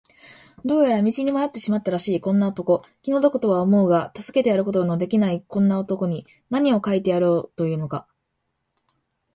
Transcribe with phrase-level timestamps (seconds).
[0.65, 8.07] どうやら道に迷ってしまったらしいこんな男、気の毒とは思うが助けてやることのできないこんな男に、なにを書いてやろうというのか。